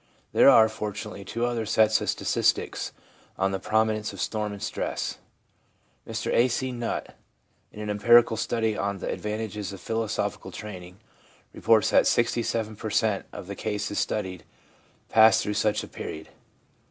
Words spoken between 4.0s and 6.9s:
of storm and stress. Mr A. C.